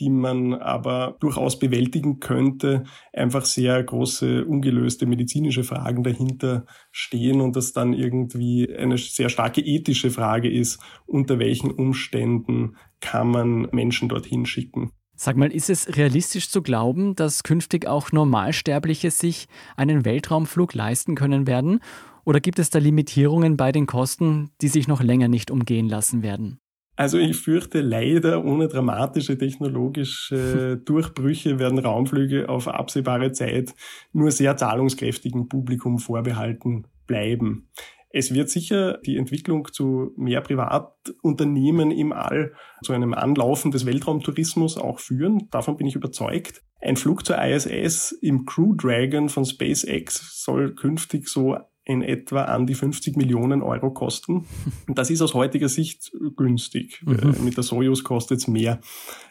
die 0.00 0.10
man 0.10 0.54
aber 0.54 1.16
durchaus 1.20 1.58
bewältigen 1.58 2.20
könnte, 2.20 2.84
einfach 3.12 3.44
sehr 3.44 3.82
große 3.82 4.44
ungelöste 4.44 5.06
medizinische 5.06 5.64
Fragen 5.64 6.02
dahinter 6.02 6.66
stehen 6.92 7.40
und 7.40 7.56
das 7.56 7.72
dann 7.72 7.92
irgendwie 7.92 8.74
eine 8.74 8.98
sehr 8.98 9.28
starke 9.28 9.60
ethische 9.60 10.10
Frage 10.10 10.50
ist, 10.50 10.80
unter 11.06 11.38
welchen 11.38 11.70
Umständen 11.70 12.76
kann 13.00 13.28
man 13.28 13.68
Menschen 13.72 14.08
dorthin 14.08 14.46
schicken. 14.46 14.92
Sag 15.20 15.36
mal, 15.36 15.50
ist 15.50 15.68
es 15.68 15.96
realistisch 15.96 16.48
zu 16.48 16.62
glauben, 16.62 17.16
dass 17.16 17.42
künftig 17.42 17.88
auch 17.88 18.12
Normalsterbliche 18.12 19.10
sich 19.10 19.48
einen 19.76 20.04
Weltraumflug 20.04 20.74
leisten 20.74 21.16
können 21.16 21.48
werden? 21.48 21.80
Oder 22.24 22.38
gibt 22.38 22.60
es 22.60 22.70
da 22.70 22.78
Limitierungen 22.78 23.56
bei 23.56 23.72
den 23.72 23.86
Kosten, 23.86 24.50
die 24.60 24.68
sich 24.68 24.86
noch 24.86 25.02
länger 25.02 25.26
nicht 25.26 25.50
umgehen 25.50 25.88
lassen 25.88 26.22
werden? 26.22 26.60
Also 26.98 27.16
ich 27.16 27.36
fürchte 27.36 27.80
leider, 27.80 28.44
ohne 28.44 28.66
dramatische 28.66 29.38
technologische 29.38 30.78
Durchbrüche 30.84 31.60
werden 31.60 31.78
Raumflüge 31.78 32.48
auf 32.48 32.66
absehbare 32.66 33.30
Zeit 33.30 33.72
nur 34.12 34.32
sehr 34.32 34.56
zahlungskräftigem 34.56 35.48
Publikum 35.48 36.00
vorbehalten 36.00 36.88
bleiben. 37.06 37.68
Es 38.10 38.34
wird 38.34 38.50
sicher 38.50 38.98
die 39.06 39.16
Entwicklung 39.16 39.68
zu 39.72 40.12
mehr 40.16 40.40
Privatunternehmen 40.40 41.92
im 41.92 42.12
All, 42.12 42.52
zu 42.82 42.92
einem 42.92 43.14
Anlaufen 43.14 43.70
des 43.70 43.86
Weltraumtourismus 43.86 44.76
auch 44.76 44.98
führen. 44.98 45.46
Davon 45.52 45.76
bin 45.76 45.86
ich 45.86 45.94
überzeugt. 45.94 46.64
Ein 46.80 46.96
Flug 46.96 47.24
zur 47.24 47.40
ISS 47.40 48.10
im 48.10 48.44
Crew 48.44 48.74
Dragon 48.74 49.28
von 49.28 49.44
SpaceX 49.44 50.42
soll 50.42 50.74
künftig 50.74 51.28
so 51.28 51.58
in 51.88 52.02
etwa 52.02 52.44
an 52.44 52.66
die 52.66 52.74
50 52.74 53.16
Millionen 53.16 53.62
Euro 53.62 53.90
kosten. 53.90 54.46
Und 54.86 54.98
das 54.98 55.10
ist 55.10 55.22
aus 55.22 55.32
heutiger 55.32 55.70
Sicht 55.70 56.12
günstig. 56.36 57.02
Mhm. 57.04 57.18
Äh, 57.18 57.42
mit 57.42 57.56
der 57.56 57.64
Soyuz 57.64 58.04
kostet 58.04 58.38
es 58.38 58.46
mehr. 58.46 58.80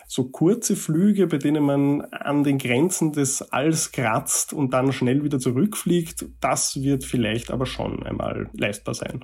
So 0.07 0.25
kurze 0.25 0.75
Flüge, 0.75 1.27
bei 1.27 1.37
denen 1.37 1.63
man 1.63 2.01
an 2.01 2.43
den 2.43 2.57
Grenzen 2.57 3.11
des 3.11 3.43
Alls 3.43 3.91
kratzt 3.91 4.53
und 4.53 4.73
dann 4.73 4.91
schnell 4.91 5.23
wieder 5.23 5.39
zurückfliegt, 5.39 6.25
das 6.41 6.81
wird 6.81 7.03
vielleicht 7.03 7.51
aber 7.51 7.67
schon 7.67 8.03
einmal 8.03 8.49
leistbar 8.53 8.95
sein. 8.95 9.23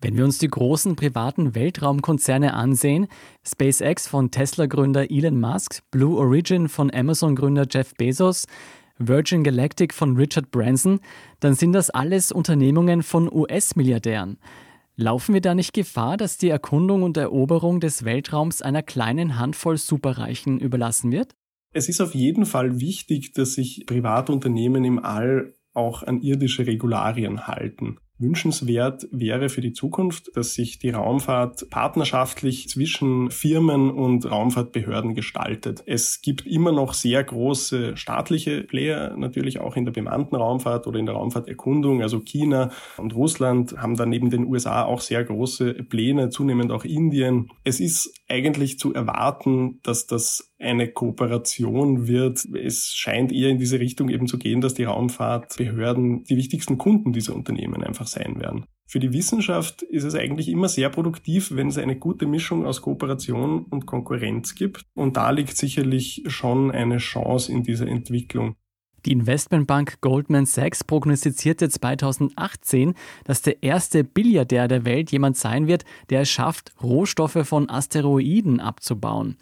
Wenn 0.00 0.16
wir 0.16 0.24
uns 0.24 0.38
die 0.38 0.48
großen 0.48 0.96
privaten 0.96 1.54
Weltraumkonzerne 1.54 2.54
ansehen, 2.54 3.06
SpaceX 3.46 4.08
von 4.08 4.30
Tesla-Gründer 4.30 5.10
Elon 5.10 5.38
Musk, 5.38 5.80
Blue 5.92 6.18
Origin 6.18 6.68
von 6.68 6.92
Amazon-Gründer 6.92 7.66
Jeff 7.70 7.94
Bezos, 7.94 8.46
Virgin 8.98 9.42
Galactic 9.42 9.92
von 9.92 10.16
Richard 10.16 10.50
Branson, 10.50 11.00
dann 11.44 11.54
sind 11.54 11.72
das 11.72 11.90
alles 11.90 12.32
Unternehmungen 12.32 13.02
von 13.02 13.30
US-Milliardären. 13.30 14.38
Laufen 14.96 15.34
wir 15.34 15.42
da 15.42 15.54
nicht 15.54 15.74
Gefahr, 15.74 16.16
dass 16.16 16.38
die 16.38 16.48
Erkundung 16.48 17.02
und 17.02 17.18
Eroberung 17.18 17.80
des 17.80 18.06
Weltraums 18.06 18.62
einer 18.62 18.82
kleinen 18.82 19.38
Handvoll 19.38 19.76
Superreichen 19.76 20.58
überlassen 20.58 21.12
wird? 21.12 21.34
Es 21.74 21.90
ist 21.90 22.00
auf 22.00 22.14
jeden 22.14 22.46
Fall 22.46 22.80
wichtig, 22.80 23.34
dass 23.34 23.52
sich 23.52 23.84
Privatunternehmen 23.86 24.84
im 24.84 24.98
All 24.98 25.54
auch 25.74 26.02
an 26.02 26.22
irdische 26.22 26.66
Regularien 26.66 27.46
halten. 27.46 27.98
Wünschenswert 28.18 29.08
wäre 29.10 29.48
für 29.48 29.60
die 29.60 29.72
Zukunft, 29.72 30.30
dass 30.36 30.54
sich 30.54 30.78
die 30.78 30.90
Raumfahrt 30.90 31.68
partnerschaftlich 31.70 32.68
zwischen 32.68 33.30
Firmen 33.30 33.90
und 33.90 34.30
Raumfahrtbehörden 34.30 35.14
gestaltet. 35.14 35.82
Es 35.86 36.22
gibt 36.22 36.46
immer 36.46 36.70
noch 36.70 36.94
sehr 36.94 37.24
große 37.24 37.96
staatliche 37.96 38.62
Player, 38.62 39.16
natürlich 39.16 39.58
auch 39.58 39.76
in 39.76 39.84
der 39.84 39.92
bemannten 39.92 40.36
Raumfahrt 40.36 40.86
oder 40.86 41.00
in 41.00 41.06
der 41.06 41.16
Raumfahrterkundung. 41.16 42.02
Also 42.02 42.20
China 42.20 42.70
und 42.98 43.14
Russland 43.16 43.76
haben 43.76 43.96
dann 43.96 44.10
neben 44.10 44.30
den 44.30 44.46
USA 44.46 44.84
auch 44.84 45.00
sehr 45.00 45.24
große 45.24 45.74
Pläne, 45.74 46.28
zunehmend 46.28 46.70
auch 46.70 46.84
Indien. 46.84 47.50
Es 47.64 47.80
ist 47.80 48.14
eigentlich 48.28 48.78
zu 48.78 48.94
erwarten, 48.94 49.80
dass 49.82 50.06
das 50.06 50.53
eine 50.64 50.88
Kooperation 50.88 52.08
wird. 52.08 52.44
Es 52.54 52.92
scheint 52.94 53.32
eher 53.32 53.50
in 53.50 53.58
diese 53.58 53.78
Richtung 53.78 54.08
eben 54.08 54.26
zu 54.26 54.38
gehen, 54.38 54.60
dass 54.60 54.74
die 54.74 54.84
Raumfahrtbehörden 54.84 56.24
die 56.24 56.36
wichtigsten 56.36 56.78
Kunden 56.78 57.12
dieser 57.12 57.34
Unternehmen 57.34 57.82
einfach 57.84 58.06
sein 58.06 58.40
werden. 58.40 58.64
Für 58.86 59.00
die 59.00 59.12
Wissenschaft 59.12 59.82
ist 59.82 60.04
es 60.04 60.14
eigentlich 60.14 60.48
immer 60.48 60.68
sehr 60.68 60.88
produktiv, 60.88 61.50
wenn 61.54 61.68
es 61.68 61.78
eine 61.78 61.96
gute 61.96 62.26
Mischung 62.26 62.66
aus 62.66 62.82
Kooperation 62.82 63.64
und 63.64 63.86
Konkurrenz 63.86 64.54
gibt. 64.54 64.84
Und 64.94 65.16
da 65.16 65.30
liegt 65.30 65.56
sicherlich 65.56 66.22
schon 66.26 66.70
eine 66.70 66.98
Chance 66.98 67.50
in 67.50 67.62
dieser 67.62 67.86
Entwicklung. 67.86 68.56
Die 69.06 69.12
Investmentbank 69.12 70.00
Goldman 70.00 70.46
Sachs 70.46 70.82
prognostizierte 70.82 71.68
2018, 71.68 72.94
dass 73.24 73.42
der 73.42 73.62
erste 73.62 74.02
Billiardär 74.02 74.66
der 74.66 74.86
Welt 74.86 75.12
jemand 75.12 75.36
sein 75.36 75.66
wird, 75.66 75.84
der 76.08 76.22
es 76.22 76.30
schafft, 76.30 76.72
Rohstoffe 76.82 77.46
von 77.46 77.68
Asteroiden 77.68 78.60
abzubauen. 78.60 79.36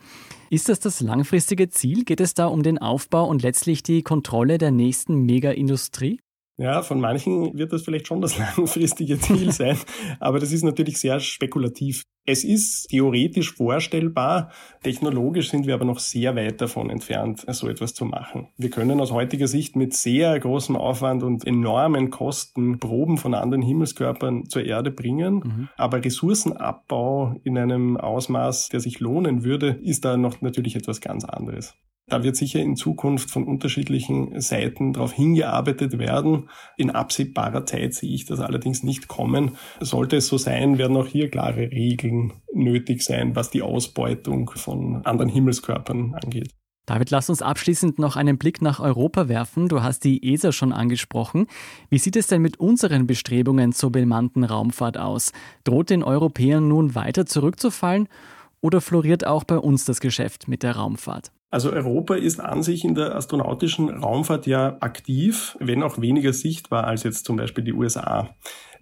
Ist 0.53 0.69
das 0.69 0.81
das 0.81 1.01
langfristige 1.01 1.71
Ziel? 1.71 2.05
Geht 2.05 2.21
es 2.21 2.35
da 2.35 2.45
um 2.45 2.63
den 2.63 2.77
Aufbau 2.77 3.27
und 3.27 3.43
letztlich 3.43 3.83
die 3.83 4.03
Kontrolle 4.03 4.59
der 4.59 4.71
nächsten 4.71 5.23
Mega-Industrie? 5.23 6.21
Ja, 6.59 6.83
von 6.83 7.01
manchen 7.01 7.57
wird 7.57 7.73
das 7.73 7.81
vielleicht 7.81 8.07
schon 8.07 8.21
das 8.21 8.37
langfristige 8.57 9.19
Ziel 9.19 9.51
sein, 9.51 9.79
aber 10.21 10.41
das 10.41 10.53
ist 10.53 10.63
natürlich 10.63 11.01
sehr 11.01 11.21
spekulativ. 11.21 12.03
Es 12.25 12.45
ist 12.45 12.89
theoretisch 12.91 13.53
vorstellbar, 13.53 14.53
technologisch 14.85 15.51
sind 15.51 15.67
wir 15.67 15.75
aber 15.75 15.85
noch 15.85 15.99
sehr 15.99 16.37
weit 16.37 16.61
davon 16.61 16.89
entfernt, 16.89 17.45
so 17.49 17.69
etwas 17.69 17.95
zu 17.95 18.05
machen. 18.05 18.47
Wir 18.57 18.71
können 18.71 19.01
aus 19.01 19.11
heutiger 19.11 19.49
Sicht 19.49 19.75
mit 19.75 19.93
sehr 19.93 20.39
großem 20.39 20.77
Aufwand 20.77 21.25
und 21.25 21.45
enormen 21.45 22.11
Kosten 22.11 22.79
Proben 22.79 23.19
von 23.19 23.35
anderen 23.35 23.63
Himmelskörpern 23.63 24.49
zur 24.49 24.65
Erde 24.65 24.93
bringen, 24.93 25.35
mhm. 25.35 25.69
aber 25.77 26.05
Ressourcenabbau 26.05 27.35
in 27.43 27.59
einem 27.59 27.97
Ausmaß, 27.97 28.69
der 28.69 28.79
sich 28.79 29.01
lohnen 29.01 29.43
würde, 29.43 29.81
ist 29.83 30.05
da 30.05 30.17
noch 30.17 30.41
natürlich 30.43 30.77
etwas 30.77 31.01
ganz 31.01 31.25
anderes. 31.25 31.75
Da 32.09 32.23
wird 32.23 32.37
sicher 32.37 32.61
in 32.61 32.77
Zukunft 32.77 33.31
von 33.31 33.45
unterschiedlichen 33.45 34.39
Seiten 34.41 34.93
darauf 34.93 35.13
hingearbeitet 35.13 35.99
werden. 35.99 36.51
In 36.77 36.91
absehbarer 36.91 37.65
Zeit 37.65 37.95
sehe 37.95 38.13
ich 38.13 38.27
das 38.27 38.41
allerdings 38.41 38.83
nicht 38.83 39.09
kommen. 39.09 39.53
Sollte 39.81 40.17
es 40.17 40.27
so 40.27 40.37
sein, 40.37 40.77
werden 40.79 40.97
auch 40.97 41.07
hier 41.07 41.31
klare 41.31 41.71
Regeln 41.71 42.12
nötig 42.53 43.03
sein, 43.03 43.37
was 43.37 43.51
die 43.51 43.63
Ausbeutung 43.63 44.51
von 44.51 45.05
anderen 45.05 45.31
Himmelskörpern 45.31 46.15
angeht. 46.15 46.51
David, 46.87 47.11
lass 47.11 47.31
uns 47.31 47.43
abschließend 47.43 48.01
noch 48.01 48.17
einen 48.17 48.39
Blick 48.39 48.61
nach 48.61 48.81
Europa 48.81 49.29
werfen. 49.29 49.69
Du 49.69 49.83
hast 49.83 50.03
die 50.03 50.33
ESA 50.33 50.51
schon 50.51 50.73
angesprochen. 50.73 51.47
Wie 51.91 51.99
sieht 51.99 52.17
es 52.17 52.27
denn 52.27 52.43
mit 52.43 52.59
unseren 52.59 53.07
Bestrebungen 53.07 53.73
zur 53.73 53.93
bemannten 53.93 54.43
Raumfahrt 54.43 54.99
aus? 54.99 55.33
Droht 55.63 55.91
den 55.91 56.03
Europäern 56.03 56.67
nun 56.67 56.97
weiter 56.97 57.25
zurückzufallen 57.25 58.09
oder 58.61 58.81
floriert 58.81 59.27
auch 59.27 59.45
bei 59.45 59.59
uns 59.59 59.85
das 59.85 60.01
Geschäft 60.01 60.49
mit 60.49 60.65
der 60.65 60.77
Raumfahrt? 60.77 61.31
Also 61.53 61.71
Europa 61.71 62.15
ist 62.15 62.41
an 62.41 62.63
sich 62.63 62.83
in 62.83 62.95
der 62.95 63.15
astronautischen 63.15 63.91
Raumfahrt 63.91 64.47
ja 64.47 64.79
aktiv, 64.81 65.57
wenn 65.61 65.83
auch 65.83 66.01
weniger 66.01 66.33
sichtbar 66.33 66.85
als 66.85 67.03
jetzt 67.03 67.27
zum 67.27 67.37
Beispiel 67.37 67.63
die 67.63 67.75
USA. 67.75 68.31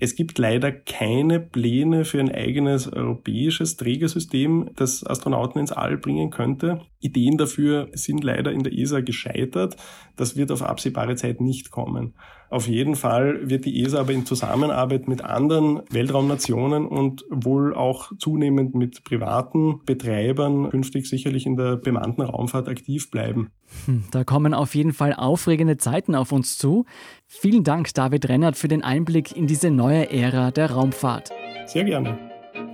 Es 0.02 0.14
gibt 0.14 0.38
leider 0.38 0.72
keine 0.72 1.40
Pläne 1.40 2.06
für 2.06 2.20
ein 2.20 2.32
eigenes 2.32 2.90
europäisches 2.90 3.76
Trägersystem, 3.76 4.70
das 4.74 5.04
Astronauten 5.04 5.60
ins 5.60 5.72
All 5.72 5.98
bringen 5.98 6.30
könnte. 6.30 6.80
Ideen 7.00 7.36
dafür 7.36 7.88
sind 7.92 8.24
leider 8.24 8.50
in 8.50 8.62
der 8.62 8.72
ESA 8.72 9.00
gescheitert. 9.00 9.76
Das 10.16 10.38
wird 10.38 10.52
auf 10.52 10.62
absehbare 10.62 11.16
Zeit 11.16 11.42
nicht 11.42 11.70
kommen. 11.70 12.14
Auf 12.48 12.66
jeden 12.66 12.96
Fall 12.96 13.50
wird 13.50 13.66
die 13.66 13.82
ESA 13.82 14.00
aber 14.00 14.12
in 14.12 14.24
Zusammenarbeit 14.24 15.06
mit 15.06 15.22
anderen 15.22 15.82
Weltraumnationen 15.90 16.86
und 16.86 17.26
wohl 17.28 17.74
auch 17.74 18.10
zunehmend 18.18 18.74
mit 18.74 19.04
privaten 19.04 19.84
Betreibern 19.84 20.70
künftig 20.70 21.10
sicherlich 21.10 21.44
in 21.44 21.56
der 21.56 21.76
bemannten 21.76 22.22
Raumfahrt 22.22 22.68
aktiv 22.68 23.10
bleiben. 23.10 23.50
Hm, 23.86 24.04
da 24.10 24.24
kommen 24.24 24.54
auf 24.54 24.74
jeden 24.74 24.92
Fall 24.92 25.14
aufregende 25.14 25.76
Zeiten 25.76 26.14
auf 26.14 26.32
uns 26.32 26.58
zu. 26.58 26.84
Vielen 27.26 27.64
Dank, 27.64 27.92
David 27.94 28.28
Rennert, 28.28 28.56
für 28.56 28.68
den 28.68 28.82
Einblick 28.82 29.36
in 29.36 29.46
diese 29.46 29.70
neue 29.70 30.10
Ära 30.10 30.50
der 30.50 30.72
Raumfahrt. 30.72 31.30
Sehr 31.66 31.84
gerne. 31.84 32.18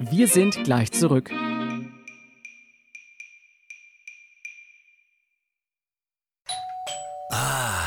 Wir 0.00 0.28
sind 0.28 0.64
gleich 0.64 0.92
zurück. 0.92 1.30
Ah, 7.30 7.82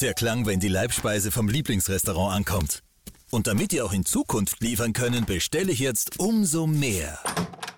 der 0.00 0.14
Klang, 0.14 0.46
wenn 0.46 0.60
die 0.60 0.68
Leibspeise 0.68 1.30
vom 1.30 1.48
Lieblingsrestaurant 1.48 2.34
ankommt. 2.34 2.82
Und 3.30 3.46
damit 3.46 3.72
die 3.72 3.82
auch 3.82 3.92
in 3.92 4.04
Zukunft 4.04 4.60
liefern 4.60 4.92
können, 4.92 5.26
bestelle 5.26 5.70
ich 5.70 5.80
jetzt 5.80 6.18
umso 6.18 6.66
mehr. 6.66 7.18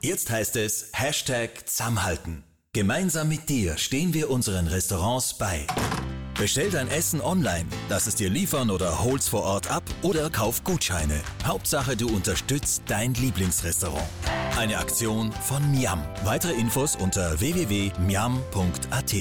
Jetzt 0.01 0.31
heißt 0.31 0.57
es 0.57 0.93
Hashtag 0.95 1.69
Zusammenhalten. 1.69 2.45
Gemeinsam 2.73 3.29
mit 3.29 3.49
dir 3.49 3.77
stehen 3.79 4.15
wir 4.15 4.31
unseren 4.31 4.69
Restaurants 4.69 5.35
bei. 5.35 5.67
Bestell 6.39 6.71
dein 6.71 6.87
Essen 6.87 7.21
online, 7.21 7.67
lass 7.89 8.07
es 8.07 8.15
dir 8.15 8.31
liefern 8.31 8.71
oder 8.71 9.03
hol's 9.03 9.27
vor 9.27 9.43
Ort 9.43 9.69
ab 9.69 9.83
oder 10.03 10.31
kauf 10.31 10.63
Gutscheine. 10.63 11.21
Hauptsache, 11.45 11.97
du 11.97 12.09
unterstützt 12.09 12.85
dein 12.87 13.15
Lieblingsrestaurant. 13.15 14.07
Eine 14.57 14.79
Aktion 14.79 15.33
von 15.33 15.69
Miam. 15.73 16.01
Weitere 16.23 16.53
Infos 16.53 16.95
unter 16.95 17.41
www.miam.at. 17.41 19.15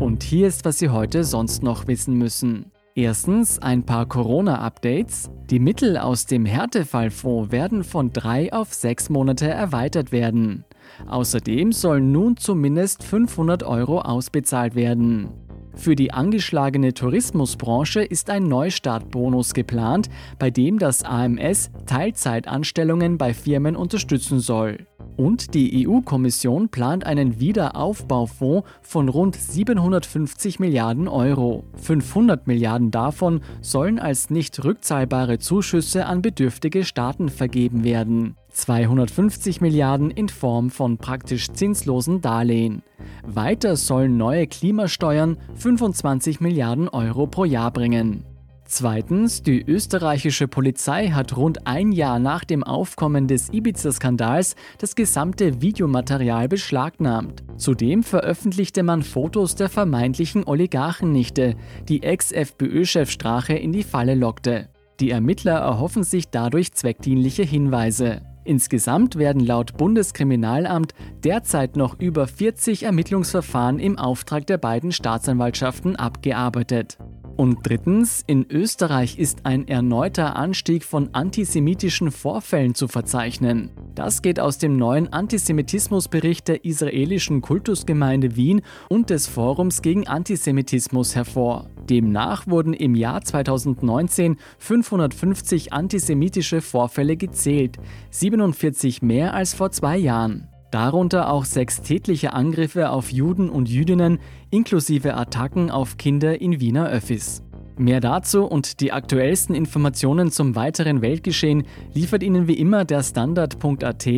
Und 0.00 0.22
hier 0.22 0.46
ist, 0.46 0.64
was 0.64 0.78
Sie 0.78 0.88
heute 0.90 1.24
sonst 1.24 1.64
noch 1.64 1.88
wissen 1.88 2.14
müssen. 2.14 2.71
Erstens 2.94 3.58
ein 3.58 3.84
paar 3.84 4.04
Corona-Updates. 4.06 5.30
Die 5.48 5.60
Mittel 5.60 5.96
aus 5.96 6.26
dem 6.26 6.44
Härtefallfonds 6.44 7.50
werden 7.50 7.84
von 7.84 8.12
drei 8.12 8.52
auf 8.52 8.74
sechs 8.74 9.08
Monate 9.08 9.48
erweitert 9.48 10.12
werden. 10.12 10.66
Außerdem 11.06 11.72
sollen 11.72 12.12
nun 12.12 12.36
zumindest 12.36 13.02
500 13.02 13.62
Euro 13.62 14.02
ausbezahlt 14.02 14.74
werden. 14.74 15.28
Für 15.74 15.96
die 15.96 16.12
angeschlagene 16.12 16.94
Tourismusbranche 16.94 18.02
ist 18.02 18.30
ein 18.30 18.44
Neustartbonus 18.44 19.54
geplant, 19.54 20.08
bei 20.38 20.50
dem 20.50 20.78
das 20.78 21.02
AMS 21.02 21.70
Teilzeitanstellungen 21.86 23.18
bei 23.18 23.34
Firmen 23.34 23.76
unterstützen 23.76 24.40
soll. 24.40 24.86
Und 25.16 25.54
die 25.54 25.86
EU-Kommission 25.86 26.68
plant 26.68 27.04
einen 27.04 27.38
Wiederaufbaufonds 27.38 28.66
von 28.80 29.08
rund 29.08 29.36
750 29.36 30.58
Milliarden 30.58 31.08
Euro. 31.08 31.64
500 31.76 32.46
Milliarden 32.46 32.90
davon 32.90 33.40
sollen 33.60 33.98
als 33.98 34.30
nicht 34.30 34.64
rückzahlbare 34.64 35.38
Zuschüsse 35.38 36.06
an 36.06 36.22
bedürftige 36.22 36.84
Staaten 36.84 37.28
vergeben 37.28 37.84
werden. 37.84 38.36
250 38.52 39.60
Milliarden 39.60 40.10
in 40.10 40.28
Form 40.28 40.70
von 40.70 40.98
praktisch 40.98 41.50
zinslosen 41.52 42.20
Darlehen. 42.20 42.82
Weiter 43.26 43.76
sollen 43.76 44.16
neue 44.16 44.46
Klimasteuern 44.46 45.38
25 45.54 46.40
Milliarden 46.40 46.88
Euro 46.88 47.26
pro 47.26 47.44
Jahr 47.44 47.72
bringen. 47.72 48.24
Zweitens, 48.64 49.42
die 49.42 49.62
österreichische 49.62 50.48
Polizei 50.48 51.08
hat 51.08 51.36
rund 51.36 51.66
ein 51.66 51.92
Jahr 51.92 52.18
nach 52.18 52.42
dem 52.42 52.64
Aufkommen 52.64 53.28
des 53.28 53.52
Ibiza-Skandals 53.52 54.56
das 54.78 54.94
gesamte 54.94 55.60
Videomaterial 55.60 56.48
beschlagnahmt. 56.48 57.42
Zudem 57.58 58.02
veröffentlichte 58.02 58.82
man 58.82 59.02
Fotos 59.02 59.56
der 59.56 59.68
vermeintlichen 59.68 60.44
Oligarchennichte, 60.46 61.54
die 61.86 62.02
Ex-FPÖ-Chef 62.02 63.10
Strache 63.10 63.52
in 63.52 63.72
die 63.72 63.82
Falle 63.82 64.14
lockte. 64.14 64.70
Die 65.00 65.10
Ermittler 65.10 65.58
erhoffen 65.58 66.02
sich 66.02 66.30
dadurch 66.30 66.72
zweckdienliche 66.72 67.42
Hinweise. 67.42 68.22
Insgesamt 68.44 69.16
werden 69.16 69.44
laut 69.44 69.76
Bundeskriminalamt 69.76 70.94
derzeit 71.22 71.76
noch 71.76 71.98
über 72.00 72.26
40 72.26 72.82
Ermittlungsverfahren 72.82 73.78
im 73.78 73.98
Auftrag 73.98 74.46
der 74.46 74.58
beiden 74.58 74.90
Staatsanwaltschaften 74.90 75.96
abgearbeitet. 75.96 76.98
Und 77.36 77.58
drittens, 77.62 78.22
in 78.26 78.46
Österreich 78.50 79.18
ist 79.18 79.46
ein 79.46 79.66
erneuter 79.66 80.36
Anstieg 80.36 80.84
von 80.84 81.14
antisemitischen 81.14 82.10
Vorfällen 82.10 82.74
zu 82.74 82.88
verzeichnen. 82.88 83.70
Das 83.94 84.22
geht 84.22 84.38
aus 84.38 84.58
dem 84.58 84.76
neuen 84.76 85.12
Antisemitismusbericht 85.12 86.46
der 86.48 86.64
israelischen 86.64 87.40
Kultusgemeinde 87.40 88.36
Wien 88.36 88.62
und 88.88 89.10
des 89.10 89.26
Forums 89.26 89.82
gegen 89.82 90.06
Antisemitismus 90.06 91.14
hervor. 91.14 91.70
Demnach 91.88 92.46
wurden 92.46 92.74
im 92.74 92.94
Jahr 92.94 93.22
2019 93.22 94.36
550 94.58 95.72
antisemitische 95.72 96.60
Vorfälle 96.60 97.16
gezählt, 97.16 97.78
47 98.10 99.02
mehr 99.02 99.34
als 99.34 99.54
vor 99.54 99.70
zwei 99.70 99.96
Jahren. 99.96 100.51
Darunter 100.72 101.30
auch 101.30 101.44
sechs 101.44 101.82
tätliche 101.82 102.32
Angriffe 102.32 102.88
auf 102.88 103.12
Juden 103.12 103.50
und 103.50 103.68
Jüdinnen 103.68 104.18
inklusive 104.48 105.14
Attacken 105.14 105.70
auf 105.70 105.98
Kinder 105.98 106.40
in 106.40 106.60
Wiener 106.60 106.88
Öffis. 106.88 107.42
Mehr 107.76 108.00
dazu 108.00 108.44
und 108.44 108.80
die 108.80 108.90
aktuellsten 108.90 109.54
Informationen 109.54 110.30
zum 110.30 110.54
weiteren 110.56 111.02
Weltgeschehen 111.02 111.64
liefert 111.92 112.22
Ihnen 112.22 112.48
wie 112.48 112.54
immer 112.54 112.86
der 112.86 113.02
Standard.at. 113.02 114.08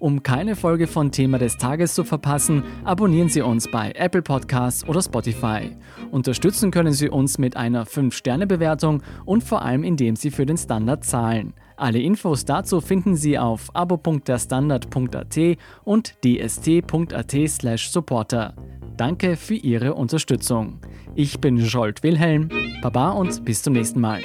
Um 0.00 0.24
keine 0.24 0.56
Folge 0.56 0.88
von 0.88 1.12
Thema 1.12 1.38
des 1.38 1.56
Tages 1.56 1.94
zu 1.94 2.02
verpassen, 2.02 2.64
abonnieren 2.82 3.28
Sie 3.28 3.42
uns 3.42 3.70
bei 3.70 3.92
Apple 3.94 4.22
Podcasts 4.22 4.84
oder 4.88 5.02
Spotify. 5.02 5.70
Unterstützen 6.10 6.72
können 6.72 6.92
Sie 6.92 7.10
uns 7.10 7.38
mit 7.38 7.56
einer 7.56 7.86
5-Sterne-Bewertung 7.86 9.02
und 9.24 9.44
vor 9.44 9.62
allem 9.62 9.84
indem 9.84 10.16
Sie 10.16 10.32
für 10.32 10.46
den 10.46 10.56
Standard 10.56 11.04
zahlen. 11.04 11.54
Alle 11.82 11.98
Infos 11.98 12.44
dazu 12.44 12.80
finden 12.80 13.16
Sie 13.16 13.36
auf 13.36 13.74
abo.derstandard.at 13.74 15.36
und 15.82 16.14
dst.at/supporter. 16.24 18.54
Danke 18.96 19.36
für 19.36 19.56
Ihre 19.56 19.94
Unterstützung. 19.94 20.78
Ich 21.16 21.40
bin 21.40 21.56
Jolt 21.56 22.04
Wilhelm. 22.04 22.50
Baba 22.82 23.10
und 23.10 23.44
bis 23.44 23.62
zum 23.62 23.72
nächsten 23.72 24.00
Mal. 24.00 24.22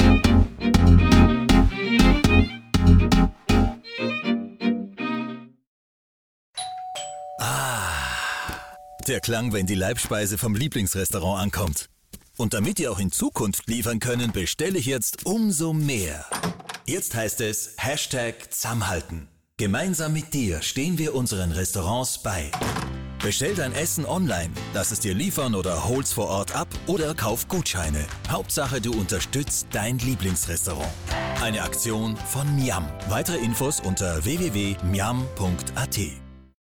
Ah, 7.40 7.90
der 9.08 9.20
Klang, 9.20 9.52
wenn 9.52 9.66
die 9.66 9.74
Leibspeise 9.74 10.38
vom 10.38 10.54
Lieblingsrestaurant 10.54 11.42
ankommt. 11.42 11.90
Und 12.38 12.54
damit 12.54 12.78
die 12.78 12.88
auch 12.88 13.00
in 13.00 13.12
Zukunft 13.12 13.68
liefern 13.68 13.98
können, 13.98 14.32
bestelle 14.32 14.78
ich 14.78 14.86
jetzt 14.86 15.26
umso 15.26 15.74
mehr. 15.74 16.24
Jetzt 16.90 17.16
heißt 17.16 17.42
es 17.42 17.74
Hashtag 17.78 18.54
Zusammenhalten. 18.54 19.28
Gemeinsam 19.58 20.14
mit 20.14 20.34
dir 20.34 20.62
stehen 20.62 20.98
wir 20.98 21.16
unseren 21.16 21.52
Restaurants 21.52 22.24
bei. 22.24 22.50
Bestell 23.22 23.56
dein 23.56 23.74
Essen 23.74 24.06
online, 24.06 24.52
lass 24.74 24.92
es 24.92 25.02
dir 25.02 25.14
liefern 25.14 25.54
oder 25.54 25.86
hol's 25.86 26.14
vor 26.14 26.30
Ort 26.30 26.56
ab 26.56 26.70
oder 26.86 27.14
kauf 27.14 27.50
Gutscheine. 27.50 28.06
Hauptsache, 28.30 28.80
du 28.80 28.94
unterstützt 28.94 29.68
dein 29.72 30.00
Lieblingsrestaurant. 30.00 30.88
Eine 31.42 31.64
Aktion 31.64 32.16
von 32.16 32.56
Miam. 32.56 32.88
Weitere 33.10 33.38
Infos 33.38 33.82
unter 33.82 34.24
www.miam.at. 34.24 36.27